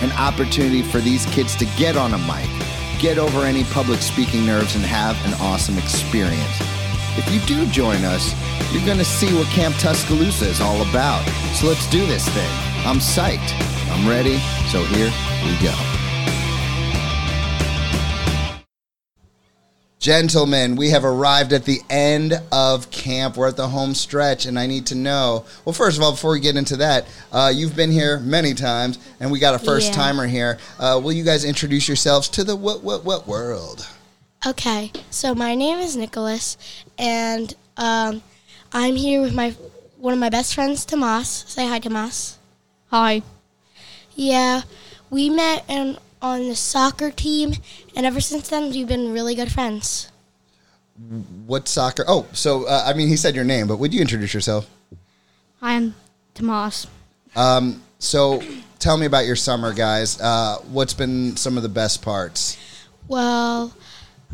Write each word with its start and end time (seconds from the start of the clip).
An 0.00 0.12
opportunity 0.12 0.82
for 0.82 0.98
these 0.98 1.26
kids 1.26 1.56
to 1.56 1.64
get 1.76 1.96
on 1.96 2.14
a 2.14 2.18
mic, 2.18 2.48
get 3.00 3.18
over 3.18 3.44
any 3.44 3.64
public 3.64 4.00
speaking 4.00 4.46
nerves, 4.46 4.76
and 4.76 4.84
have 4.84 5.16
an 5.26 5.34
awesome 5.40 5.76
experience. 5.76 6.60
If 7.16 7.28
you 7.32 7.40
do 7.40 7.66
join 7.72 8.04
us, 8.04 8.32
you're 8.72 8.86
going 8.86 8.98
to 8.98 9.04
see 9.04 9.34
what 9.34 9.48
Camp 9.48 9.74
Tuscaloosa 9.76 10.46
is 10.46 10.60
all 10.60 10.82
about. 10.88 11.26
So 11.54 11.66
let's 11.66 11.88
do 11.90 12.06
this 12.06 12.28
thing. 12.28 12.50
I'm 12.86 12.98
psyched. 12.98 13.54
I'm 13.90 14.08
ready. 14.08 14.38
So 14.70 14.84
here 14.84 15.10
we 15.44 15.60
go. 15.60 15.97
Gentlemen, 20.08 20.76
we 20.76 20.88
have 20.88 21.04
arrived 21.04 21.52
at 21.52 21.66
the 21.66 21.82
end 21.90 22.32
of 22.50 22.90
camp. 22.90 23.36
We're 23.36 23.48
at 23.48 23.58
the 23.58 23.68
home 23.68 23.92
stretch, 23.92 24.46
and 24.46 24.58
I 24.58 24.66
need 24.66 24.86
to 24.86 24.94
know. 24.94 25.44
Well, 25.66 25.74
first 25.74 25.98
of 25.98 26.02
all, 26.02 26.12
before 26.12 26.30
we 26.30 26.40
get 26.40 26.56
into 26.56 26.78
that, 26.78 27.06
uh, 27.30 27.52
you've 27.54 27.76
been 27.76 27.90
here 27.90 28.18
many 28.18 28.54
times, 28.54 28.98
and 29.20 29.30
we 29.30 29.38
got 29.38 29.54
a 29.54 29.58
first 29.58 29.92
timer 29.92 30.26
here. 30.26 30.56
Uh, 30.78 30.98
will 31.04 31.12
you 31.12 31.24
guys 31.24 31.44
introduce 31.44 31.86
yourselves 31.86 32.26
to 32.30 32.42
the 32.42 32.56
what 32.56 32.82
what 32.82 33.04
what 33.04 33.28
world? 33.28 33.86
Okay, 34.46 34.92
so 35.10 35.34
my 35.34 35.54
name 35.54 35.78
is 35.78 35.94
Nicholas, 35.94 36.56
and 36.98 37.54
um, 37.76 38.22
I'm 38.72 38.96
here 38.96 39.20
with 39.20 39.34
my 39.34 39.50
one 39.98 40.14
of 40.14 40.18
my 40.18 40.30
best 40.30 40.54
friends, 40.54 40.86
Tomas. 40.86 41.44
Say 41.48 41.68
hi, 41.68 41.80
Tomas. 41.80 42.38
Hi. 42.86 43.20
Yeah, 44.14 44.62
we 45.10 45.28
met 45.28 45.66
in, 45.68 45.98
on 46.20 46.48
the 46.48 46.56
soccer 46.56 47.10
team, 47.10 47.54
and 47.94 48.06
ever 48.06 48.20
since 48.20 48.48
then, 48.48 48.70
we've 48.70 48.88
been 48.88 49.12
really 49.12 49.34
good 49.34 49.52
friends. 49.52 50.10
What 51.46 51.68
soccer? 51.68 52.04
Oh, 52.08 52.26
so 52.32 52.66
uh, 52.66 52.84
I 52.86 52.92
mean, 52.92 53.08
he 53.08 53.16
said 53.16 53.34
your 53.34 53.44
name, 53.44 53.68
but 53.68 53.78
would 53.78 53.94
you 53.94 54.00
introduce 54.00 54.34
yourself? 54.34 54.68
I'm 55.62 55.94
Tomas. 56.34 56.86
Um, 57.36 57.82
so 57.98 58.42
tell 58.78 58.96
me 58.96 59.06
about 59.06 59.26
your 59.26 59.36
summer, 59.36 59.72
guys. 59.72 60.20
Uh, 60.20 60.58
what's 60.70 60.94
been 60.94 61.36
some 61.36 61.56
of 61.56 61.62
the 61.62 61.68
best 61.68 62.02
parts? 62.02 62.58
Well, 63.06 63.74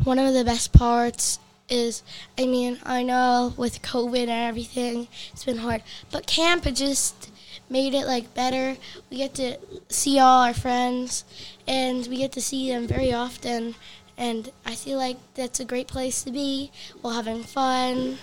one 0.03 0.19
of 0.19 0.33
the 0.33 0.43
best 0.43 0.73
parts 0.73 1.39
is, 1.69 2.03
I 2.37 2.45
mean, 2.45 2.79
I 2.83 3.03
know 3.03 3.53
with 3.57 3.81
COVID 3.81 4.21
and 4.21 4.29
everything, 4.29 5.07
it's 5.33 5.45
been 5.45 5.57
hard, 5.57 5.83
but 6.11 6.27
camp 6.27 6.65
it 6.65 6.75
just 6.75 7.31
made 7.69 7.93
it 7.93 8.05
like 8.05 8.33
better. 8.33 8.77
We 9.09 9.17
get 9.17 9.33
to 9.35 9.57
see 9.89 10.19
all 10.19 10.43
our 10.43 10.53
friends, 10.53 11.23
and 11.67 12.05
we 12.07 12.17
get 12.17 12.31
to 12.33 12.41
see 12.41 12.69
them 12.69 12.87
very 12.87 13.13
often, 13.13 13.75
and 14.17 14.49
I 14.65 14.75
feel 14.75 14.97
like 14.97 15.17
that's 15.35 15.59
a 15.59 15.65
great 15.65 15.87
place 15.87 16.23
to 16.23 16.31
be 16.31 16.71
while 17.01 17.13
having 17.13 17.43
fun 17.43 18.17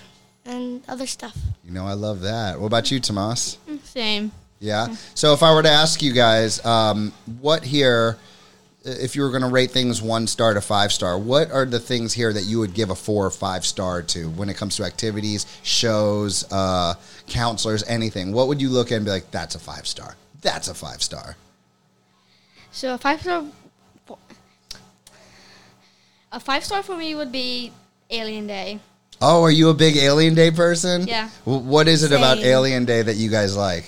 and 0.45 0.83
other 0.89 1.07
stuff. 1.07 1.37
You 1.65 1.73
know, 1.73 1.87
I 1.87 1.93
love 1.95 2.21
that. 2.23 2.59
What 2.59 2.67
about 2.67 2.91
you, 2.91 3.01
Tomas? 3.01 3.59
Same. 3.85 4.33
Yeah. 4.59 4.95
So 5.15 5.33
if 5.33 5.43
I 5.43 5.53
were 5.55 5.63
to 5.63 5.69
ask 5.71 6.03
you 6.03 6.13
guys, 6.13 6.65
um, 6.65 7.13
what 7.41 7.65
here, 7.65 8.17
if 8.85 9.15
you 9.15 9.23
were 9.23 9.31
going 9.31 9.43
to 9.43 9.49
rate 9.49 9.71
things 9.71 10.03
one 10.03 10.27
star 10.27 10.55
to 10.55 10.61
five 10.61 10.93
star, 10.93 11.19
what 11.19 11.51
are 11.51 11.65
the 11.65 11.81
things 11.81 12.13
here 12.13 12.33
that 12.33 12.45
you 12.45 12.59
would 12.59 12.75
give 12.75 12.91
a 12.91 12.95
four 12.95 13.25
or 13.27 13.31
five 13.31 13.65
star 13.65 14.03
to 14.03 14.29
when 14.31 14.49
it 14.49 14.57
comes 14.57 14.77
to 14.77 14.85
activities, 14.85 15.47
shows, 15.63 16.51
uh, 16.53 16.95
counselors, 17.29 17.85
anything? 17.85 18.33
What 18.33 18.49
would 18.49 18.61
you 18.61 18.69
look 18.69 18.91
at 18.93 18.97
and 18.97 19.05
be 19.05 19.11
like, 19.11 19.31
that's 19.31 19.55
a 19.55 19.59
five 19.59 19.87
star? 19.87 20.17
That's 20.41 20.69
a 20.69 20.75
five 20.75 21.03
star. 21.03 21.37
So 22.73 22.95
a 22.95 22.99
five 22.99 23.21
star. 23.21 23.45
A 26.33 26.41
five 26.41 26.65
star 26.65 26.83
for 26.83 26.97
me 26.97 27.15
would 27.15 27.31
be 27.31 27.73
Alien 28.11 28.47
Day. 28.47 28.81
Oh, 29.21 29.43
are 29.43 29.51
you 29.51 29.69
a 29.69 29.75
big 29.75 29.97
Alien 29.97 30.35
Day 30.35 30.51
person? 30.51 31.07
Yeah. 31.07 31.29
What 31.45 31.87
is 31.87 32.03
it 32.03 32.11
about 32.11 32.39
Alien 32.39 32.87
Day 32.87 33.03
that 33.03 33.17
you 33.17 33.31
guys 33.31 33.57
like? 33.57 33.85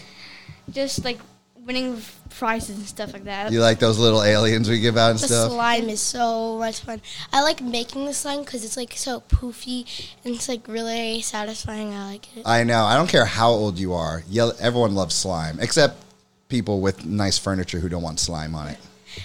Just 0.70 1.04
like 1.04 1.18
winning 1.66 2.00
prizes 2.30 2.76
and 2.76 2.86
stuff 2.86 3.12
like 3.12 3.24
that. 3.24 3.52
You 3.52 3.60
like 3.60 3.78
those 3.78 3.98
little 3.98 4.22
aliens 4.22 4.68
we 4.68 4.80
give 4.80 4.96
out 4.96 5.10
and 5.12 5.18
The 5.18 5.26
stuff? 5.28 5.50
slime 5.52 5.88
is 5.88 6.00
so 6.00 6.58
much 6.58 6.80
fun. 6.80 7.00
I 7.32 7.42
like 7.42 7.60
making 7.62 8.06
the 8.06 8.12
slime 8.14 8.40
because 8.40 8.64
it's 8.64 8.76
like 8.76 8.92
so 8.96 9.20
poofy 9.28 9.86
and 10.24 10.34
it's 10.34 10.48
like 10.48 10.66
really 10.68 11.20
satisfying. 11.22 11.94
I 11.94 12.06
like 12.12 12.36
it. 12.36 12.42
I 12.46 12.64
know. 12.64 12.84
I 12.84 12.96
don't 12.96 13.08
care 13.08 13.24
how 13.24 13.50
old 13.50 13.78
you 13.78 13.92
are. 13.94 14.22
Yell- 14.28 14.54
everyone 14.60 14.94
loves 14.94 15.14
slime, 15.14 15.58
except 15.60 16.02
people 16.48 16.80
with 16.80 17.04
nice 17.06 17.38
furniture 17.38 17.78
who 17.78 17.88
don't 17.88 18.02
want 18.02 18.20
slime 18.20 18.54
on 18.54 18.68
it. 18.68 18.78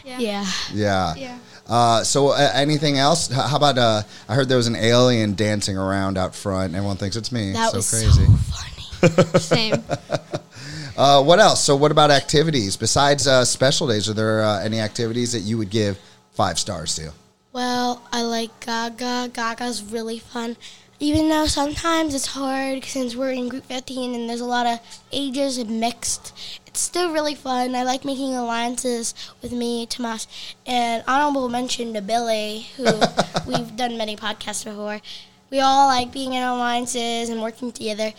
Yeah. 0.06 0.20
Yeah. 0.20 0.46
Yeah. 0.74 1.16
Yeah. 1.16 1.38
Uh, 1.68 2.04
so, 2.04 2.30
uh, 2.30 2.52
anything 2.54 2.98
else? 2.98 3.30
H- 3.30 3.38
How 3.38 3.58
about? 3.58 3.78
Uh, 3.78 4.02
I 4.28 4.34
heard 4.36 4.48
there 4.50 4.58
was 4.58 4.66
an 4.68 4.76
alien 4.76 5.34
dancing 5.36 5.78
around 5.78 6.18
out 6.18 6.34
front. 6.36 6.68
And 6.68 6.76
everyone 6.76 6.98
thinks 6.98 7.16
it's 7.16 7.32
me. 7.32 7.54
That 7.54 7.72
so 7.72 7.78
was 7.78 7.90
crazy. 7.90 8.26
so 8.26 8.32
funny. 9.12 9.40
Same. 9.40 9.84
Uh, 11.00 11.24
what 11.24 11.40
else? 11.40 11.64
So, 11.64 11.78
what 11.78 11.92
about 11.92 12.12
activities 12.12 12.76
besides 12.76 13.26
uh, 13.26 13.46
special 13.46 13.88
days? 13.88 14.10
Are 14.10 14.14
there 14.14 14.44
uh, 14.44 14.60
any 14.60 14.82
activities 14.82 15.32
that 15.32 15.40
you 15.40 15.58
would 15.58 15.70
give 15.70 15.98
five 16.34 16.60
stars 16.60 16.94
to? 16.96 17.14
well, 17.54 18.02
I 18.12 18.22
like 18.24 18.52
Gaga. 18.66 19.32
Gaga's 19.34 19.82
really 19.82 20.20
fun. 20.20 20.58
Even 21.00 21.30
though 21.30 21.46
sometimes 21.46 22.14
it's 22.14 22.26
hard 22.26 22.84
since 22.84 23.16
we're 23.16 23.32
in 23.32 23.48
group 23.48 23.64
15 23.66 24.14
and 24.14 24.30
there's 24.30 24.42
a 24.42 24.46
lot 24.46 24.66
of 24.66 24.80
ages 25.14 25.58
and 25.58 25.80
mixed, 25.80 26.34
it's 26.68 26.82
still 26.82 27.14
really 27.14 27.36
fun. 27.36 27.76
I 27.76 27.84
like 27.84 28.04
making 28.04 28.36
alliances 28.36 29.16
with 29.42 29.54
me, 29.54 29.86
Tomas, 29.86 30.28
and 30.66 31.02
honorable 31.08 31.48
mention 31.48 31.94
to 31.94 32.02
Billy, 32.02 32.68
who 32.76 32.84
we've 33.48 33.78
done 33.78 33.98
many 33.98 34.18
podcasts 34.18 34.66
before. 34.66 35.00
We 35.50 35.62
all 35.62 35.88
like 35.88 36.12
being 36.12 36.34
in 36.34 36.44
alliances 36.44 37.30
and 37.30 37.42
working 37.42 37.72
together. 37.72 38.12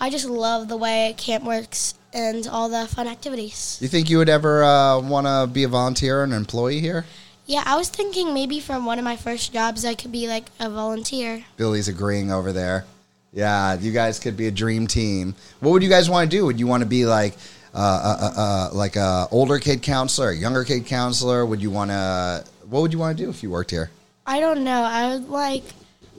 I 0.00 0.08
just 0.08 0.26
love 0.26 0.68
the 0.68 0.76
way 0.76 1.14
camp 1.18 1.42
works 1.42 1.97
and 2.12 2.46
all 2.46 2.68
the 2.68 2.86
fun 2.86 3.06
activities. 3.06 3.78
You 3.80 3.88
think 3.88 4.08
you 4.10 4.18
would 4.18 4.28
ever 4.28 4.64
uh, 4.64 5.00
want 5.00 5.26
to 5.26 5.52
be 5.52 5.64
a 5.64 5.68
volunteer 5.68 6.20
or 6.20 6.24
an 6.24 6.32
employee 6.32 6.80
here? 6.80 7.04
Yeah, 7.46 7.62
I 7.64 7.76
was 7.76 7.88
thinking 7.88 8.34
maybe 8.34 8.60
from 8.60 8.84
one 8.84 8.98
of 8.98 9.04
my 9.04 9.16
first 9.16 9.52
jobs 9.52 9.84
I 9.84 9.94
could 9.94 10.12
be 10.12 10.28
like 10.28 10.46
a 10.60 10.68
volunteer. 10.68 11.44
Billy's 11.56 11.88
agreeing 11.88 12.30
over 12.30 12.52
there. 12.52 12.84
Yeah, 13.32 13.74
you 13.74 13.92
guys 13.92 14.18
could 14.18 14.36
be 14.36 14.46
a 14.48 14.50
dream 14.50 14.86
team. 14.86 15.34
What 15.60 15.70
would 15.70 15.82
you 15.82 15.88
guys 15.88 16.10
want 16.10 16.30
to 16.30 16.36
do? 16.36 16.44
Would 16.46 16.60
you 16.60 16.66
want 16.66 16.82
to 16.82 16.88
be 16.88 17.06
like 17.06 17.34
uh, 17.74 17.78
uh, 17.78 18.18
uh, 18.20 18.40
uh, 18.40 18.70
like 18.74 18.96
a 18.96 19.28
older 19.30 19.58
kid 19.58 19.82
counselor, 19.82 20.30
a 20.30 20.36
younger 20.36 20.64
kid 20.64 20.86
counselor? 20.86 21.44
Would 21.44 21.62
you 21.62 21.70
want 21.70 21.90
to? 21.90 22.44
What 22.68 22.82
would 22.82 22.92
you 22.92 22.98
want 22.98 23.16
to 23.16 23.24
do 23.24 23.30
if 23.30 23.42
you 23.42 23.50
worked 23.50 23.70
here? 23.70 23.90
I 24.26 24.40
don't 24.40 24.64
know. 24.64 24.82
I 24.82 25.14
would 25.14 25.28
like 25.28 25.64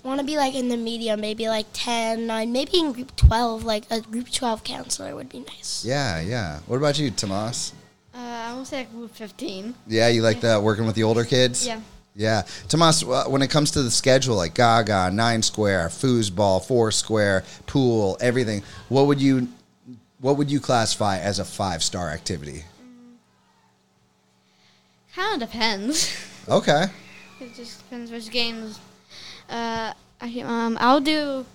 want 0.04 0.20
to 0.20 0.26
be 0.26 0.38
like 0.38 0.56
in 0.56 0.70
the 0.70 0.78
media, 0.78 1.18
maybe 1.18 1.48
like 1.48 1.68
10, 1.74 2.28
9, 2.28 2.52
maybe 2.52 2.78
in 2.78 2.94
group 2.94 3.16
12, 3.16 3.64
like 3.64 3.86
a 3.92 4.02
group 4.02 4.32
12 4.32 4.64
counselor 4.64 5.16
would 5.16 5.30
be 5.30 5.40
nice. 5.40 5.84
Yeah, 5.86 6.22
yeah. 6.22 6.60
What 6.68 6.78
about 6.78 7.00
you, 7.00 7.12
Tomas? 7.12 7.74
Uh, 8.14 8.18
I 8.18 8.58
would 8.58 8.68
say 8.68 8.80
like 8.80 8.92
group 8.92 9.16
15. 9.16 9.76
Yeah, 9.88 10.08
you 10.08 10.22
like 10.22 10.42
that 10.42 10.62
working 10.62 10.86
with 10.86 10.96
the 10.96 11.04
older 11.04 11.26
kids? 11.26 11.66
Yeah. 11.66 11.82
Yeah. 12.16 12.44
Tomas, 12.68 13.04
uh, 13.04 13.26
when 13.26 13.42
it 13.42 13.50
comes 13.50 13.72
to 13.72 13.84
the 13.84 13.92
schedule, 13.92 14.36
like 14.36 14.54
Gaga, 14.54 15.12
Nine 15.12 15.42
Square, 15.42 15.90
Foosball, 15.90 16.66
Four 16.66 16.92
Square, 16.92 17.46
Pool, 17.66 18.18
everything, 18.20 18.64
what 18.90 19.08
would 19.08 19.22
you 19.22 19.48
what 20.20 20.36
would 20.38 20.52
you 20.52 20.60
classify 20.60 21.18
as 21.18 21.40
a 21.40 21.46
five 21.46 21.82
star 21.82 22.10
activity? 22.10 22.66
Kind 25.16 25.42
of 25.42 25.50
depends. 25.50 26.16
Okay. 26.48 26.86
it 27.40 27.54
just 27.54 27.84
depends 27.84 28.12
which 28.12 28.32
games. 28.32 28.80
Uh, 29.50 29.94
I, 30.22 30.40
um, 30.42 30.78
I'll 30.80 31.02
do 31.02 31.46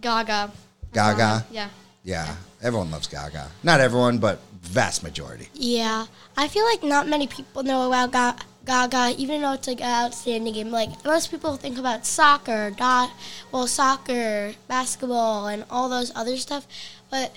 Gaga. 0.00 0.50
Gaga? 0.92 1.46
Yeah. 1.50 1.68
Yeah. 2.04 2.36
Everyone 2.62 2.90
loves 2.90 3.06
Gaga. 3.06 3.48
Not 3.62 3.80
everyone, 3.80 4.18
but 4.18 4.40
vast 4.62 5.02
majority. 5.02 5.48
Yeah, 5.54 6.06
I 6.36 6.48
feel 6.48 6.64
like 6.64 6.82
not 6.82 7.06
many 7.08 7.26
people 7.26 7.62
know 7.62 7.86
about 7.86 8.12
Ga- 8.12 8.44
Gaga, 8.64 9.14
even 9.18 9.42
though 9.42 9.52
it's 9.52 9.68
like 9.68 9.80
an 9.80 10.06
outstanding 10.06 10.54
game. 10.54 10.70
Like 10.70 10.90
most 11.04 11.30
people 11.30 11.56
think 11.56 11.78
about 11.78 12.04
soccer, 12.06 12.70
dot, 12.70 13.10
well, 13.52 13.66
soccer, 13.66 14.54
basketball, 14.66 15.46
and 15.46 15.64
all 15.70 15.88
those 15.88 16.12
other 16.14 16.36
stuff, 16.36 16.66
but 17.10 17.32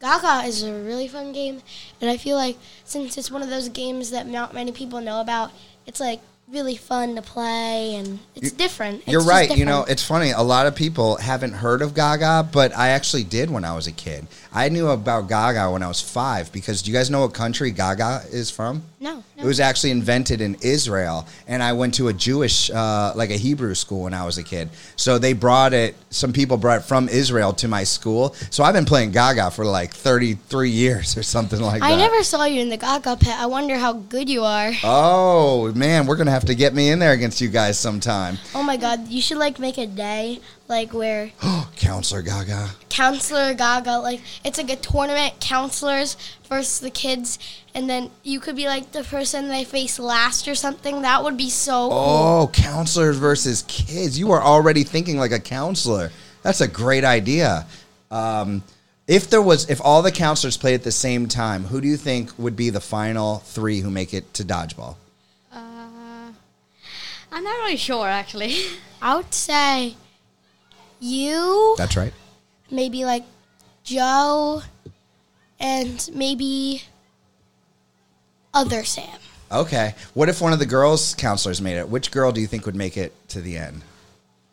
Gaga 0.00 0.46
is 0.46 0.62
a 0.62 0.72
really 0.72 1.08
fun 1.08 1.32
game, 1.32 1.62
and 2.00 2.10
I 2.10 2.16
feel 2.16 2.36
like 2.36 2.58
since 2.84 3.16
it's 3.16 3.30
one 3.30 3.42
of 3.42 3.48
those 3.48 3.68
games 3.68 4.10
that 4.10 4.26
not 4.26 4.52
many 4.52 4.72
people 4.72 5.00
know 5.00 5.20
about, 5.20 5.52
it's 5.86 6.00
like 6.00 6.20
really 6.50 6.76
fun 6.76 7.16
to 7.16 7.22
play, 7.22 7.94
and 7.96 8.18
it's 8.34 8.50
You- 8.52 8.56
different. 8.56 9.00
It's 9.00 9.08
You're 9.08 9.22
right. 9.22 9.56
You 9.56 9.64
know, 9.64 9.84
it's 9.84 10.02
funny. 10.02 10.30
A 10.30 10.42
lot 10.42 10.66
of 10.66 10.74
people 10.74 11.16
haven't 11.16 11.54
heard 11.54 11.82
of 11.82 11.94
Gaga, 11.94 12.48
but 12.52 12.76
I 12.76 12.88
actually 12.90 13.24
did 13.24 13.50
when 13.50 13.64
I 13.64 13.74
was 13.74 13.86
a 13.86 13.92
kid. 13.92 14.26
I 14.52 14.68
knew 14.68 14.88
about 14.88 15.28
Gaga 15.28 15.70
when 15.70 15.82
I 15.82 15.88
was 15.88 16.00
five 16.00 16.52
because 16.52 16.82
do 16.82 16.90
you 16.90 16.96
guys 16.96 17.10
know 17.10 17.22
what 17.22 17.34
country 17.34 17.70
Gaga 17.70 18.24
is 18.30 18.50
from? 18.50 18.82
No, 19.04 19.22
no. 19.36 19.42
It 19.42 19.46
was 19.46 19.60
actually 19.60 19.90
invented 19.90 20.40
in 20.40 20.56
Israel, 20.62 21.28
and 21.46 21.62
I 21.62 21.74
went 21.74 21.92
to 21.94 22.08
a 22.08 22.12
Jewish, 22.14 22.70
uh, 22.70 23.12
like 23.14 23.28
a 23.28 23.36
Hebrew 23.36 23.74
school 23.74 24.04
when 24.04 24.14
I 24.14 24.24
was 24.24 24.38
a 24.38 24.42
kid. 24.42 24.70
So 24.96 25.18
they 25.18 25.34
brought 25.34 25.74
it. 25.74 25.94
Some 26.08 26.32
people 26.32 26.56
brought 26.56 26.80
it 26.80 26.84
from 26.84 27.10
Israel 27.10 27.52
to 27.52 27.68
my 27.68 27.84
school. 27.84 28.34
So 28.48 28.64
I've 28.64 28.72
been 28.72 28.86
playing 28.86 29.10
Gaga 29.10 29.50
for 29.50 29.66
like 29.66 29.92
33 29.92 30.70
years 30.70 31.18
or 31.18 31.22
something 31.22 31.60
like 31.60 31.82
that. 31.82 31.92
I 31.92 31.96
never 31.96 32.22
saw 32.22 32.44
you 32.44 32.62
in 32.62 32.70
the 32.70 32.78
Gaga 32.78 33.18
pit. 33.18 33.38
I 33.38 33.44
wonder 33.44 33.76
how 33.76 33.92
good 33.92 34.30
you 34.30 34.42
are. 34.44 34.72
Oh 34.82 35.70
man, 35.74 36.06
we're 36.06 36.16
gonna 36.16 36.30
have 36.30 36.46
to 36.46 36.54
get 36.54 36.72
me 36.72 36.88
in 36.88 36.98
there 36.98 37.12
against 37.12 37.42
you 37.42 37.48
guys 37.48 37.78
sometime. 37.78 38.38
Oh 38.54 38.62
my 38.62 38.78
God, 38.78 39.08
you 39.08 39.20
should 39.20 39.38
like 39.38 39.58
make 39.58 39.76
a 39.76 39.86
day 39.86 40.40
like 40.68 40.92
where 40.92 41.30
Counselor 41.76 42.22
Gaga. 42.22 42.70
counselor 42.88 43.54
Gaga 43.54 43.98
like 43.98 44.20
it's 44.44 44.58
like 44.58 44.70
a 44.70 44.76
tournament 44.76 45.34
counselors 45.40 46.16
versus 46.48 46.80
the 46.80 46.90
kids, 46.90 47.38
and 47.74 47.88
then 47.88 48.10
you 48.22 48.40
could 48.40 48.56
be 48.56 48.66
like 48.66 48.92
the 48.92 49.02
person 49.02 49.48
they 49.48 49.64
face 49.64 49.98
last 49.98 50.46
or 50.48 50.54
something. 50.54 51.02
That 51.02 51.22
would 51.24 51.36
be 51.36 51.50
so 51.50 51.88
cool. 51.88 51.98
Oh, 51.98 52.50
counselors 52.52 53.18
versus 53.18 53.64
kids. 53.68 54.18
You 54.18 54.32
are 54.32 54.42
already 54.42 54.84
thinking 54.84 55.18
like 55.18 55.32
a 55.32 55.40
counselor. 55.40 56.10
That's 56.42 56.60
a 56.60 56.68
great 56.68 57.04
idea. 57.04 57.66
Um, 58.10 58.62
if 59.06 59.28
there 59.28 59.42
was, 59.42 59.68
if 59.68 59.80
all 59.82 60.02
the 60.02 60.12
counselors 60.12 60.56
played 60.56 60.74
at 60.74 60.82
the 60.82 60.92
same 60.92 61.26
time, 61.26 61.64
who 61.64 61.80
do 61.80 61.88
you 61.88 61.96
think 61.96 62.30
would 62.38 62.56
be 62.56 62.70
the 62.70 62.80
final 62.80 63.38
three 63.38 63.80
who 63.80 63.90
make 63.90 64.14
it 64.14 64.32
to 64.34 64.44
dodgeball? 64.44 64.96
Uh, 65.52 66.30
I'm 67.32 67.44
not 67.44 67.56
really 67.64 67.76
sure 67.76 68.06
actually. 68.06 68.56
I 69.02 69.16
would 69.16 69.34
say 69.34 69.96
you, 71.04 71.74
That's 71.78 71.96
right. 71.96 72.12
maybe 72.70 73.04
like 73.04 73.24
Joe, 73.84 74.62
and 75.60 76.08
maybe 76.14 76.82
other 78.52 78.84
Sam. 78.84 79.18
Okay. 79.52 79.94
What 80.14 80.28
if 80.28 80.40
one 80.40 80.52
of 80.52 80.58
the 80.58 80.66
girls 80.66 81.14
counselors 81.14 81.60
made 81.60 81.76
it? 81.76 81.88
Which 81.88 82.10
girl 82.10 82.32
do 82.32 82.40
you 82.40 82.46
think 82.46 82.66
would 82.66 82.74
make 82.74 82.96
it 82.96 83.12
to 83.28 83.40
the 83.40 83.56
end? 83.56 83.82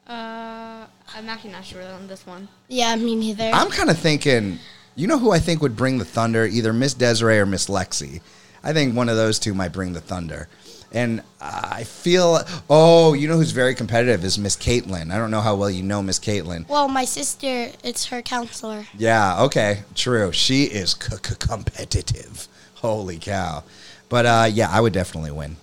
Uh, 0.08 0.86
I'm 1.16 1.30
actually 1.30 1.52
not 1.52 1.66
sure 1.66 1.82
on 1.82 2.08
this 2.08 2.28
one. 2.28 2.48
Yeah, 2.68 2.96
me 2.96 3.16
neither. 3.16 3.50
I'm 3.54 3.72
kind 3.72 3.90
of 3.90 3.98
thinking, 3.98 4.60
you 4.96 5.08
know 5.08 5.18
who 5.18 5.32
I 5.32 5.40
think 5.40 5.62
would 5.62 5.76
bring 5.76 5.98
the 5.98 6.06
thunder? 6.06 6.46
Either 6.46 6.74
Miss 6.74 6.94
Desiree 6.94 7.40
or 7.40 7.46
Miss 7.46 7.68
Lexi. 7.68 8.22
I 8.64 8.74
think 8.74 8.96
one 8.96 9.10
of 9.10 9.16
those 9.16 9.40
two 9.40 9.54
might 9.54 9.72
bring 9.74 9.94
the 9.94 10.02
thunder. 10.02 10.48
And 10.94 11.22
I 11.40 11.86
feel, 11.86 12.40
oh, 12.70 13.14
you 13.14 13.28
know 13.30 13.38
who's 13.38 13.52
very 13.52 13.74
competitive 13.76 14.26
is 14.26 14.38
Miss 14.38 14.58
Caitlin. 14.58 15.12
I 15.12 15.18
don't 15.18 15.32
know 15.32 15.40
how 15.42 15.56
well 15.56 15.70
you 15.70 15.84
know 15.84 16.02
Miss 16.02 16.20
Caitlin. 16.20 16.68
well, 16.68 16.88
my 16.90 17.06
sister, 17.06 17.70
it's 17.84 18.08
her 18.08 18.22
counselor. 18.22 18.86
Yeah, 18.98 19.42
okay, 19.44 19.84
true. 19.96 20.32
She 20.34 20.64
is 20.66 20.92
c- 20.92 21.16
c- 21.24 21.36
competitive. 21.40 22.48
Holy 22.76 23.18
cow. 23.20 23.64
But 24.10 24.26
uh, 24.26 24.48
yeah, 24.52 24.70
I 24.70 24.82
would 24.82 24.92
definitely 24.92 25.32
win. 25.32 25.56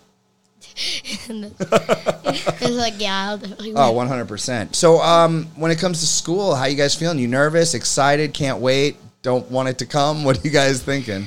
it's 1.29 2.77
like, 2.77 2.95
yeah, 2.99 3.29
I'll 3.31 3.39
definitely 3.39 3.73
Oh, 3.77 3.93
win. 3.93 4.09
100%. 4.09 4.75
So 4.75 5.01
um, 5.01 5.47
when 5.57 5.71
it 5.71 5.79
comes 5.79 6.01
to 6.01 6.07
school, 6.07 6.55
how 6.55 6.65
you 6.67 6.77
guys 6.77 6.95
feeling? 6.95 7.19
You 7.19 7.29
nervous, 7.29 7.75
excited, 7.75 8.33
can't 8.35 8.61
wait, 8.61 8.97
don't 9.23 9.51
want 9.51 9.69
it 9.69 9.79
to 9.79 9.87
come? 9.87 10.25
What 10.25 10.39
are 10.39 10.43
you 10.43 10.51
guys 10.51 10.83
thinking? 10.83 11.27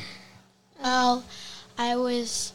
Well, 0.82 1.24
I 1.78 1.96
was, 1.98 2.51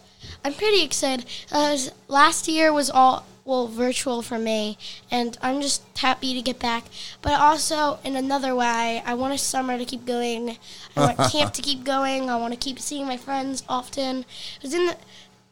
I'm 0.46 0.54
pretty 0.54 0.84
excited. 0.84 1.26
Uh, 1.50 1.76
last 2.06 2.46
year 2.46 2.72
was 2.72 2.88
all, 2.88 3.26
well, 3.44 3.66
virtual 3.66 4.22
for 4.22 4.38
me, 4.38 4.78
and 5.10 5.36
I'm 5.42 5.60
just 5.60 5.82
happy 5.98 6.34
to 6.34 6.40
get 6.40 6.60
back. 6.60 6.84
But 7.20 7.40
also, 7.40 7.98
in 8.04 8.14
another 8.14 8.54
way, 8.54 9.02
I 9.04 9.14
want 9.14 9.34
a 9.34 9.38
summer 9.38 9.76
to 9.76 9.84
keep 9.84 10.06
going. 10.06 10.56
I 10.96 11.00
want 11.00 11.18
camp 11.32 11.52
to 11.54 11.62
keep 11.62 11.82
going. 11.82 12.30
I 12.30 12.36
want 12.36 12.52
to 12.54 12.60
keep 12.60 12.78
seeing 12.78 13.08
my 13.08 13.16
friends 13.16 13.64
often. 13.68 14.24
Because 14.54 14.72
in 14.72 14.86
the, 14.86 14.96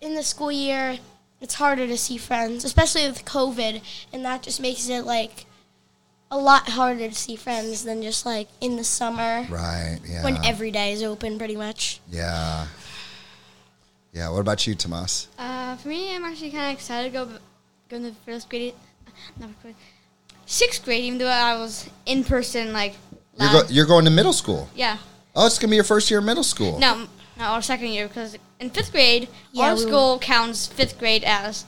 in 0.01 0.15
the 0.15 0.23
school 0.23 0.53
year, 0.53 1.01
it's 1.41 1.55
harder 1.55 1.89
to 1.89 1.97
see 1.97 2.17
friends, 2.17 2.65
especially 2.65 3.05
with 3.09 3.25
COVID, 3.25 3.83
and 4.13 4.25
that 4.25 4.45
just 4.45 4.61
makes 4.61 4.89
it 4.89 5.05
like 5.05 5.47
a 6.31 6.39
lot 6.39 6.69
harder 6.69 7.09
to 7.09 7.15
see 7.17 7.35
friends 7.35 7.83
than 7.83 8.01
just 8.01 8.25
like 8.25 8.47
in 8.61 8.77
the 8.77 8.85
summer 8.85 9.45
Right, 9.51 9.99
yeah. 10.09 10.23
when 10.23 10.45
every 10.45 10.71
day 10.71 10.93
is 10.93 11.03
open, 11.03 11.37
pretty 11.37 11.57
much. 11.57 12.01
Yeah. 12.09 12.69
Yeah, 14.15 14.29
what 14.31 14.39
about 14.41 14.67
you, 14.67 14.75
Tomas? 14.77 15.29
Uh, 15.39 15.77
for 15.77 15.89
me, 15.89 16.15
I'm 16.15 16.25
actually 16.25 16.53
kind 16.53 16.67
of 16.67 16.73
excited 16.79 17.13
to 17.13 17.19
go 17.27 17.29
go 17.89 17.97
into 17.97 18.13
first 18.25 18.49
grade, 18.49 18.75
not 19.39 19.51
first 19.51 19.63
grade, 19.63 19.75
sixth 20.47 20.85
grade. 20.85 21.05
Even 21.05 21.19
though 21.19 21.27
I 21.27 21.57
was 21.59 21.89
in 22.07 22.23
person, 22.23 22.73
like 22.73 22.95
You're, 23.39 23.51
go- 23.51 23.69
you're 23.69 23.87
going 23.87 24.05
to 24.05 24.11
middle 24.13 24.33
school. 24.33 24.69
yeah, 24.75 24.99
Oh, 25.35 25.47
it's 25.47 25.59
going 25.59 25.69
to 25.69 25.73
be 25.73 25.77
your 25.77 25.85
first 25.85 26.11
year 26.11 26.21
of 26.21 26.25
middle 26.25 26.45
school. 26.45 26.79
no, 26.79 27.07
no, 27.37 27.45
our 27.45 27.61
second 27.63 27.89
year 27.89 28.07
because 28.07 28.39
in 28.61 28.71
fifth 28.71 28.93
grade, 28.93 29.29
Yeah, 29.53 29.65
our 29.65 29.75
we 29.75 29.85
were- 29.85 29.91
school 29.91 30.19
counts 30.21 30.67
fifth 30.69 30.99
grade 30.99 31.25
as 31.25 31.65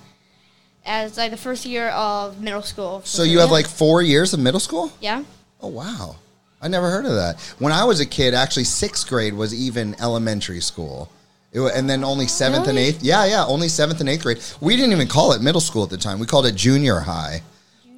as 0.84 1.16
like 1.18 1.32
the 1.32 1.36
first 1.36 1.66
year 1.66 1.88
of 1.88 2.40
middle 2.40 2.62
school. 2.62 3.02
So 3.04 3.24
you 3.24 3.40
have 3.40 3.50
like 3.50 3.66
four 3.66 4.02
years 4.02 4.32
of 4.32 4.38
middle 4.40 4.60
school? 4.60 4.92
yeah, 5.00 5.24
Oh, 5.60 5.68
wow. 5.68 6.16
I 6.62 6.68
never 6.68 6.90
heard 6.90 7.04
of 7.06 7.14
that. 7.14 7.40
When 7.58 7.72
I 7.72 7.84
was 7.84 7.98
a 8.00 8.06
kid, 8.06 8.34
actually, 8.34 8.64
sixth 8.64 9.08
grade 9.08 9.34
was 9.34 9.52
even 9.52 9.96
elementary 10.00 10.60
school. 10.60 11.10
It 11.52 11.60
and 11.60 11.88
then 11.88 12.04
only 12.04 12.24
oh, 12.24 12.28
seventh 12.28 12.68
and 12.68 12.78
eighth. 12.78 13.02
Yeah, 13.02 13.24
yeah, 13.24 13.44
only 13.46 13.68
seventh 13.68 14.00
and 14.00 14.08
eighth 14.08 14.22
grade. 14.22 14.40
We 14.60 14.76
didn't 14.76 14.92
even 14.92 15.08
call 15.08 15.32
it 15.32 15.42
middle 15.42 15.60
school 15.60 15.84
at 15.84 15.90
the 15.90 15.96
time. 15.96 16.18
We 16.18 16.26
called 16.26 16.46
it 16.46 16.54
junior 16.54 17.00
high. 17.00 17.42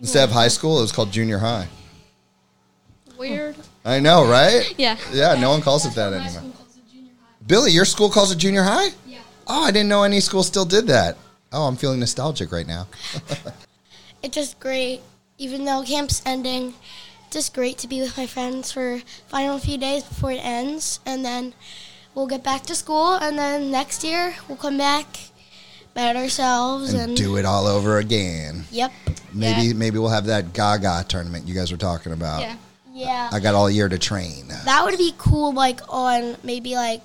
Instead 0.01 0.29
of 0.29 0.33
high 0.33 0.49
school, 0.49 0.79
it 0.79 0.83
was 0.83 0.93
called 0.93 1.11
junior 1.11 1.39
high. 1.39 1.67
weird. 3.17 3.57
I 3.85 4.01
know, 4.01 4.29
right? 4.29 4.73
Yeah. 4.79 4.97
Yeah, 5.13 5.35
no 5.41 5.51
one 5.51 5.61
calls 5.61 5.87
it 5.87 5.95
that 5.95 6.13
anymore. 6.13 6.53
Billy, 7.47 7.73
your 7.73 7.85
school 7.85 8.11
calls 8.11 8.31
it 8.31 8.39
junior 8.39 8.63
high? 8.63 8.91
Yeah. 9.07 9.21
Oh, 9.47 9.65
I 9.65 9.71
didn't 9.71 9.89
know 9.89 10.03
any 10.03 10.21
school 10.21 10.43
still 10.43 10.67
did 10.67 10.87
that. 10.89 11.17
Oh, 11.51 11.67
I'm 11.67 11.77
feeling 11.77 11.99
nostalgic 11.99 12.53
right 12.53 12.67
now. 12.67 12.87
it's 14.23 14.35
just 14.35 14.61
great. 14.61 15.01
Even 15.39 15.65
though 15.65 15.83
camp's 15.83 16.21
ending, 16.27 16.75
just 17.31 17.55
great 17.55 17.79
to 17.79 17.89
be 17.89 18.01
with 18.01 18.17
my 18.17 18.27
friends 18.27 18.71
for 18.71 19.01
final 19.29 19.59
few 19.59 19.79
days 19.79 20.05
before 20.05 20.33
it 20.33 20.45
ends, 20.45 21.01
and 21.07 21.25
then 21.25 21.55
we'll 22.15 22.27
get 22.27 22.43
back 22.43 22.63
to 22.65 22.75
school, 22.75 23.15
and 23.15 23.39
then 23.39 23.71
next 23.71 24.05
year 24.05 24.35
we'll 24.49 24.57
come 24.59 24.77
back, 24.79 25.07
better 25.95 26.19
ourselves, 26.21 26.93
And 26.93 27.03
and, 27.11 27.17
do 27.17 27.37
it 27.37 27.45
all 27.45 27.67
over 27.67 27.99
again. 27.99 28.65
Yep. 28.71 28.93
Maybe 29.33 29.63
Yeah. 29.69 29.73
maybe 29.75 29.99
we'll 29.99 30.09
have 30.11 30.27
that 30.27 30.53
Gaga 30.53 31.05
tournament 31.09 31.47
you 31.47 31.55
guys 31.55 31.71
were 31.71 31.77
talking 31.79 32.13
about. 32.13 32.41
Yeah. 32.43 32.57
Yeah. 32.93 33.29
I 33.33 33.39
got 33.41 33.55
all 33.55 33.71
year 33.71 33.89
to 33.89 33.99
train. 33.99 34.49
that 34.65 34.85
would 34.85 34.99
be 34.99 35.15
cool. 35.19 35.53
Like 35.53 35.81
on 35.89 36.37
maybe 36.43 36.75
like 36.75 37.03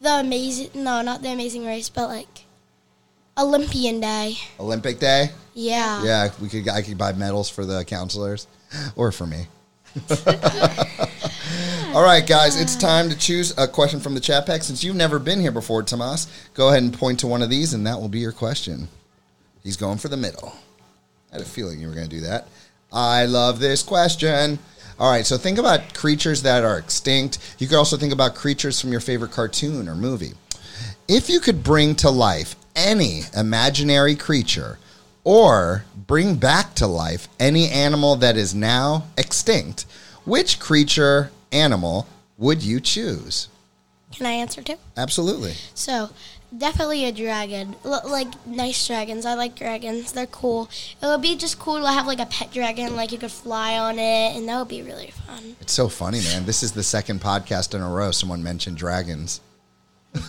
the 0.00 0.20
amazing. 0.20 0.70
No, 0.74 1.02
not 1.02 1.22
the 1.22 1.28
Amazing 1.30 1.64
Race, 1.66 1.88
but 1.88 2.08
like 2.08 2.44
Olympian 3.38 4.00
Day. 4.00 4.36
Olympic 4.58 4.98
Day? 4.98 5.30
Yeah. 5.54 6.02
Yeah, 6.02 6.30
we 6.40 6.48
could 6.48 6.68
I 6.68 6.82
could 6.82 6.98
buy 6.98 7.12
medals 7.12 7.48
for 7.48 7.64
the 7.64 7.84
counselors 7.84 8.46
or 8.96 9.12
for 9.12 9.26
me. 9.26 9.46
All 11.94 12.02
right, 12.02 12.26
guys, 12.26 12.60
it's 12.60 12.74
time 12.74 13.08
to 13.08 13.16
choose 13.16 13.56
a 13.56 13.68
question 13.68 14.00
from 14.00 14.14
the 14.14 14.20
chat 14.20 14.46
pack. 14.46 14.64
Since 14.64 14.82
you've 14.82 14.96
never 14.96 15.20
been 15.20 15.38
here 15.38 15.52
before, 15.52 15.84
Tomas, 15.84 16.26
go 16.52 16.70
ahead 16.70 16.82
and 16.82 16.92
point 16.92 17.20
to 17.20 17.28
one 17.28 17.40
of 17.40 17.50
these, 17.50 17.72
and 17.72 17.86
that 17.86 18.00
will 18.00 18.08
be 18.08 18.18
your 18.18 18.32
question. 18.32 18.88
He's 19.62 19.76
going 19.76 19.98
for 19.98 20.08
the 20.08 20.16
middle. 20.16 20.56
I 21.30 21.36
had 21.36 21.42
a 21.42 21.44
feeling 21.44 21.80
you 21.80 21.86
were 21.86 21.94
going 21.94 22.08
to 22.08 22.16
do 22.16 22.22
that. 22.22 22.48
I 22.92 23.26
love 23.26 23.60
this 23.60 23.84
question. 23.84 24.58
All 24.98 25.08
right, 25.08 25.24
so 25.24 25.38
think 25.38 25.56
about 25.56 25.94
creatures 25.94 26.42
that 26.42 26.64
are 26.64 26.78
extinct. 26.78 27.38
You 27.60 27.68
could 27.68 27.78
also 27.78 27.96
think 27.96 28.12
about 28.12 28.34
creatures 28.34 28.80
from 28.80 28.90
your 28.90 29.00
favorite 29.00 29.30
cartoon 29.30 29.88
or 29.88 29.94
movie. 29.94 30.32
If 31.06 31.30
you 31.30 31.38
could 31.38 31.62
bring 31.62 31.94
to 31.96 32.10
life 32.10 32.56
any 32.74 33.20
imaginary 33.36 34.16
creature 34.16 34.80
or 35.22 35.84
bring 35.94 36.34
back 36.34 36.74
to 36.74 36.88
life 36.88 37.28
any 37.38 37.68
animal 37.68 38.16
that 38.16 38.36
is 38.36 38.52
now 38.52 39.04
extinct, 39.16 39.86
which 40.24 40.58
creature, 40.58 41.30
animal 41.54 42.06
would 42.36 42.62
you 42.62 42.80
choose? 42.80 43.48
Can 44.12 44.26
I 44.26 44.32
answer 44.32 44.62
too? 44.62 44.76
Absolutely. 44.96 45.54
So, 45.74 46.10
definitely 46.56 47.04
a 47.04 47.12
dragon. 47.12 47.74
L- 47.84 48.02
like 48.06 48.28
nice 48.46 48.86
dragons. 48.86 49.26
I 49.26 49.34
like 49.34 49.56
dragons. 49.56 50.12
They're 50.12 50.26
cool. 50.26 50.68
It 51.02 51.06
would 51.06 51.22
be 51.22 51.36
just 51.36 51.58
cool 51.58 51.80
to 51.80 51.88
have 51.88 52.06
like 52.06 52.20
a 52.20 52.26
pet 52.26 52.52
dragon, 52.52 52.94
like 52.94 53.10
you 53.12 53.18
could 53.18 53.32
fly 53.32 53.76
on 53.78 53.98
it, 53.98 54.36
and 54.36 54.48
that 54.48 54.58
would 54.58 54.68
be 54.68 54.82
really 54.82 55.10
fun. 55.26 55.56
It's 55.60 55.72
so 55.72 55.88
funny, 55.88 56.20
man. 56.20 56.44
This 56.44 56.62
is 56.62 56.72
the 56.72 56.82
second 56.84 57.20
podcast 57.20 57.74
in 57.74 57.82
a 57.82 57.88
row 57.88 58.10
someone 58.12 58.42
mentioned 58.42 58.76
dragons. 58.76 59.40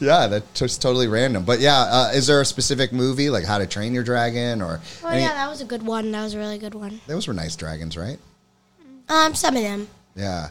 yeah, 0.00 0.26
that's 0.26 0.58
just 0.58 0.80
totally 0.80 1.06
random. 1.08 1.44
But 1.44 1.60
yeah, 1.60 1.80
uh, 1.80 2.10
is 2.14 2.26
there 2.26 2.40
a 2.40 2.46
specific 2.46 2.92
movie 2.94 3.28
like 3.28 3.44
How 3.44 3.58
to 3.58 3.66
Train 3.66 3.92
Your 3.92 4.04
Dragon 4.04 4.62
or? 4.62 4.80
Oh 5.04 5.08
any- 5.08 5.22
yeah, 5.22 5.34
that 5.34 5.48
was 5.50 5.60
a 5.60 5.66
good 5.66 5.82
one. 5.82 6.12
That 6.12 6.22
was 6.22 6.32
a 6.34 6.38
really 6.38 6.56
good 6.58 6.74
one. 6.74 7.00
those 7.06 7.28
were 7.28 7.34
nice 7.34 7.56
dragons, 7.56 7.96
right? 7.96 8.18
Um, 9.08 9.34
some 9.34 9.54
of 9.56 9.62
them. 9.62 9.88
Yeah. 10.16 10.48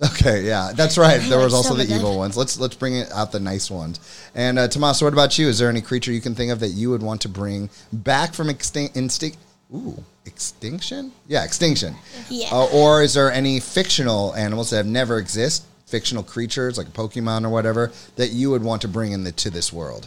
Okay, 0.00 0.42
yeah, 0.46 0.70
that's 0.76 0.96
right. 0.96 1.20
There 1.20 1.38
was 1.44 1.52
also 1.52 1.74
the 1.74 1.92
evil 1.92 2.16
ones. 2.16 2.36
Let's 2.36 2.58
let's 2.58 2.76
bring 2.76 3.02
out 3.12 3.32
the 3.32 3.40
nice 3.40 3.68
ones. 3.70 3.98
And 4.34 4.58
uh, 4.58 4.68
Tomas, 4.68 5.02
what 5.02 5.12
about 5.12 5.36
you? 5.38 5.48
Is 5.48 5.58
there 5.58 5.68
any 5.68 5.80
creature 5.80 6.12
you 6.12 6.20
can 6.20 6.34
think 6.36 6.52
of 6.52 6.60
that 6.60 6.68
you 6.68 6.90
would 6.90 7.02
want 7.02 7.20
to 7.22 7.28
bring 7.28 7.68
back 7.92 8.32
from 8.32 8.48
extinct 8.48 8.96
instinct? 8.96 9.38
Ooh, 9.74 10.02
extinction? 10.24 11.10
Yeah, 11.26 11.44
extinction. 11.44 11.96
Yeah. 12.30 12.48
Uh, 12.52 12.66
or 12.72 13.02
is 13.02 13.14
there 13.14 13.30
any 13.32 13.58
fictional 13.60 14.34
animals 14.36 14.70
that 14.70 14.76
have 14.78 14.86
never 14.86 15.18
exist 15.18 15.64
fictional 15.86 16.22
creatures 16.22 16.78
like 16.78 16.86
a 16.86 16.90
Pokemon 16.90 17.44
or 17.44 17.48
whatever 17.48 17.90
that 18.16 18.28
you 18.30 18.50
would 18.50 18.62
want 18.62 18.82
to 18.82 18.88
bring 18.88 19.12
in 19.12 19.24
the, 19.24 19.32
to 19.32 19.50
this 19.50 19.72
world? 19.72 20.06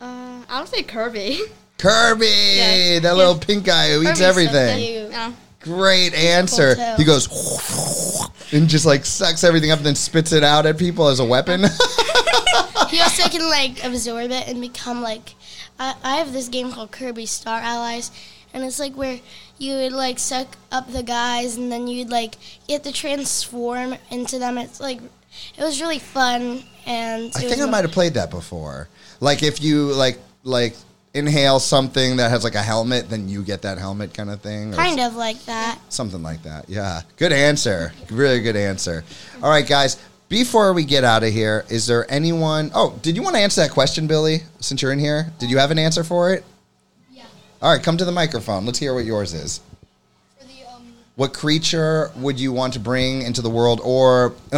Uh, 0.00 0.42
I 0.48 0.60
would 0.60 0.68
say 0.68 0.82
Kirby. 0.82 1.38
Kirby, 1.78 2.26
Yeah. 2.56 2.98
that 3.00 3.16
little 3.16 3.38
pink 3.38 3.64
guy 3.64 3.92
who 3.92 4.02
eats 4.02 4.18
Kirby's 4.18 4.18
so 4.18 4.24
everything. 4.28 4.78
cute. 4.78 5.01
Great 5.62 6.14
answer. 6.14 6.74
he 6.96 7.04
goes 7.04 7.28
and 8.52 8.68
just 8.68 8.84
like 8.84 9.04
sucks 9.04 9.44
everything 9.44 9.70
up 9.70 9.78
and 9.78 9.86
then 9.86 9.94
spits 9.94 10.32
it 10.32 10.44
out 10.44 10.66
at 10.66 10.78
people 10.78 11.08
as 11.08 11.20
a 11.20 11.24
weapon. 11.24 11.64
He 12.92 13.00
also 13.00 13.26
can 13.30 13.48
like 13.48 13.82
absorb 13.84 14.30
it 14.30 14.46
and 14.48 14.60
become 14.60 15.00
like. 15.00 15.34
I, 15.78 15.94
I 16.04 16.16
have 16.16 16.34
this 16.34 16.48
game 16.48 16.70
called 16.70 16.90
Kirby 16.90 17.24
Star 17.24 17.58
Allies, 17.58 18.10
and 18.52 18.62
it's 18.62 18.78
like 18.78 18.94
where 18.94 19.18
you 19.56 19.76
would 19.76 19.92
like 19.94 20.18
suck 20.18 20.58
up 20.70 20.92
the 20.92 21.02
guys, 21.02 21.56
and 21.56 21.72
then 21.72 21.86
you'd 21.86 22.10
like 22.10 22.34
get 22.68 22.84
to 22.84 22.92
transform 22.92 23.94
into 24.10 24.38
them. 24.38 24.58
It's 24.58 24.78
like 24.78 25.00
it 25.56 25.62
was 25.62 25.80
really 25.80 25.98
fun, 25.98 26.64
and 26.84 27.32
I 27.34 27.40
think 27.40 27.62
I 27.62 27.66
might 27.66 27.84
have 27.84 27.92
played 27.92 28.12
that 28.14 28.30
before. 28.30 28.88
Like 29.20 29.42
if 29.42 29.62
you 29.62 29.86
like 29.94 30.18
like 30.44 30.76
inhale 31.14 31.60
something 31.60 32.16
that 32.16 32.30
has 32.30 32.44
like 32.44 32.54
a 32.54 32.62
helmet, 32.62 33.10
then 33.10 33.28
you 33.28 33.42
get 33.42 33.62
that 33.62 33.78
helmet 33.78 34.14
kind 34.14 34.30
of 34.30 34.40
thing. 34.40 34.72
or 34.72 34.76
kind 34.76 35.00
of 35.00 35.14
like 35.14 35.42
that. 35.44 35.78
Something 35.92 36.22
like 36.22 36.42
that. 36.44 36.68
Yeah. 36.68 37.02
Good 37.16 37.32
answer. 37.32 37.92
Really 38.10 38.40
good 38.40 38.56
answer. 38.56 39.04
All 39.42 39.50
right, 39.50 39.66
guys. 39.66 40.02
Before 40.28 40.72
we 40.72 40.86
get 40.86 41.04
out 41.04 41.22
of 41.22 41.30
here, 41.30 41.66
is 41.68 41.86
there 41.86 42.10
anyone? 42.10 42.70
Oh, 42.74 42.98
did 43.02 43.16
you 43.16 43.22
want 43.22 43.36
to 43.36 43.42
answer 43.42 43.60
that 43.60 43.70
question, 43.70 44.06
Billy? 44.06 44.38
Since 44.60 44.80
you're 44.80 44.92
in 44.92 44.98
here, 44.98 45.30
did 45.38 45.50
you 45.50 45.58
have 45.58 45.70
an 45.70 45.78
answer 45.78 46.02
for 46.02 46.32
it? 46.32 46.42
Yeah. 47.12 47.24
All 47.60 47.70
right, 47.70 47.82
come 47.82 47.98
to 47.98 48.04
the 48.06 48.12
microphone. 48.12 48.64
Let's 48.64 48.78
hear 48.78 48.94
what 48.94 49.04
yours 49.04 49.34
is. 49.34 49.60
The 50.40 50.46
um 50.74 50.94
What 51.16 51.34
creature 51.34 52.10
would 52.16 52.40
you 52.40 52.50
want 52.50 52.72
to 52.72 52.78
bring 52.80 53.20
into 53.20 53.42
the 53.42 53.50
world, 53.50 53.82
or 53.84 54.32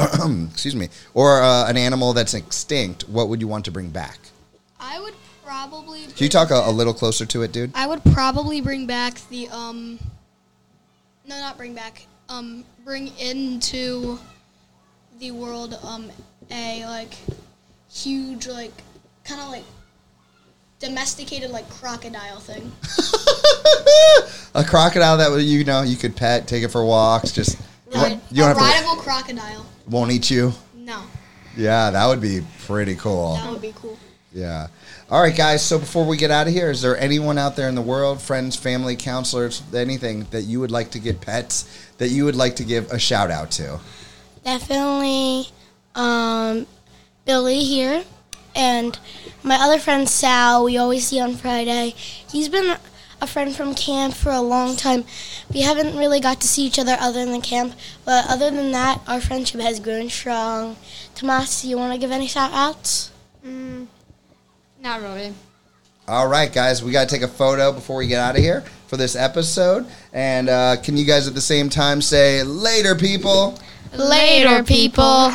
excuse 0.53 0.77
me, 0.77 0.91
or 1.13 1.43
uh, 1.43 1.69
an 1.69 1.77
animal 1.77 2.13
that's 2.13 2.35
extinct? 2.35 3.09
What 3.09 3.29
would 3.29 3.41
you 3.41 3.49
want 3.49 3.65
to 3.65 3.73
bring 3.73 3.89
back? 3.91 4.21
I 4.79 5.01
would 5.01 5.15
probably 5.45 6.03
Can 6.07 6.25
you 6.25 6.29
talk 6.29 6.51
a, 6.51 6.55
a 6.55 6.71
little 6.71 6.95
closer 6.95 7.27
to 7.27 7.43
it, 7.43 7.53
dude? 7.53 7.71
I 7.75 7.87
would 7.87 8.03
probably 8.13 8.61
bring 8.61 8.87
back 8.87 9.21
the 9.29 9.49
um 9.49 9.99
no 11.27 11.39
not 11.39 11.57
bring 11.57 11.75
back 11.75 12.07
um 12.29 12.65
bring 12.85 13.09
into 13.19 14.19
the 15.21 15.31
world 15.31 15.79
um 15.85 16.11
a 16.51 16.85
like 16.87 17.15
huge 17.91 18.47
like 18.47 18.73
kind 19.25 19.41
of 19.41 19.49
like 19.49 19.65
domesticated 20.81 21.51
like 21.51 21.69
crocodile 21.71 22.41
thing. 22.41 22.71
a 24.55 24.65
crocodile 24.65 25.17
that 25.19 25.31
would 25.31 25.43
you 25.43 25.65
know 25.65 25.83
you 25.83 25.97
could 25.97 26.15
pet, 26.17 26.47
take 26.47 26.63
it 26.63 26.69
for 26.69 26.85
walks, 26.85 27.33
just 27.33 27.59
Ride, 27.95 28.21
you 28.31 28.39
don't 28.43 28.47
a 28.47 28.49
have 28.49 28.57
to, 28.59 28.63
rideable 28.65 28.97
crocodile. 29.03 29.67
won't 29.89 30.11
eat 30.11 30.29
you. 30.31 30.53
No, 30.75 31.03
Yeah, 31.57 31.91
that 31.91 32.07
would 32.07 32.21
be 32.21 32.41
pretty 32.67 32.97
cool. 32.97 33.35
that 33.37 33.51
would 33.51 33.63
be 33.63 33.73
cool. 33.77 33.97
Yeah. 34.35 34.67
All 35.11 35.23
right, 35.23 35.35
guys. 35.35 35.65
So 35.65 35.79
before 35.79 36.05
we 36.05 36.17
get 36.17 36.33
out 36.33 36.49
of 36.49 36.53
here, 36.53 36.69
is 36.69 36.83
there 36.83 36.99
anyone 36.99 37.39
out 37.39 37.55
there 37.55 37.69
in 37.69 37.77
the 37.77 37.83
world, 37.83 38.21
friends, 38.21 38.57
family, 38.57 38.97
counselors, 38.97 39.63
anything 39.73 40.27
that 40.33 40.43
you 40.43 40.59
would 40.59 40.73
like 40.73 40.91
to 40.91 40.99
get 40.99 41.21
pets 41.21 41.89
that 41.99 42.09
you 42.09 42.25
would 42.25 42.35
like 42.35 42.57
to 42.57 42.65
give 42.65 42.91
a 42.91 42.99
shout 42.99 43.31
out 43.31 43.53
to? 43.53 43.79
Definitely, 44.45 45.47
um, 45.95 46.67
Billy 47.25 47.61
here, 47.61 48.03
and 48.57 48.99
my 49.45 49.55
other 49.55 49.79
friend 49.79 50.09
Sal. 50.09 50.65
We 50.65 50.77
always 50.79 51.07
see 51.07 51.21
on 51.21 51.35
Friday. 51.35 51.95
He's 51.97 52.49
been 52.49 52.77
a 53.21 53.27
friend 53.29 53.55
from 53.55 53.77
camp 53.77 54.15
for 54.15 54.33
a 54.33 54.41
long 54.41 54.75
time. 54.75 55.05
We 55.53 55.61
haven't 55.61 55.97
really 55.97 56.19
got 56.19 56.41
to 56.41 56.49
see 56.49 56.67
each 56.67 56.81
other 56.81 56.97
other 56.99 57.25
than 57.25 57.41
camp, 57.41 57.75
but 58.05 58.27
other 58.29 58.51
than 58.51 58.73
that, 58.73 59.01
our 59.07 59.21
friendship 59.21 59.61
has 59.61 59.79
grown 59.79 60.11
strong. 60.11 60.77
Tomas, 61.15 61.63
do 61.63 61.69
you 61.69 61.77
want 61.77 61.93
to 61.93 62.01
give 62.01 62.11
any 62.11 62.27
shout 62.27 62.51
outs? 62.53 63.13
Mm, 63.47 63.87
not 64.85 65.01
really. 65.01 65.33
All 66.07 66.29
right, 66.29 66.53
guys. 66.53 66.85
We 66.85 66.93
got 66.93 67.09
to 67.09 67.15
take 67.15 67.23
a 67.23 67.29
photo 67.29 67.73
before 67.73 67.97
we 67.97 68.07
get 68.07 68.21
out 68.21 68.37
of 68.37 68.43
here 68.43 68.61
for 68.87 68.99
this 68.99 69.17
episode. 69.17 69.87
And 70.13 70.51
uh, 70.51 70.77
can 70.83 70.99
you 70.99 71.07
guys 71.07 71.27
at 71.27 71.35
the 71.35 71.41
same 71.41 71.71
time 71.71 72.03
say 72.03 72.43
later, 72.43 72.95
people? 72.95 73.59
Later, 73.95 74.63
people. 74.63 75.33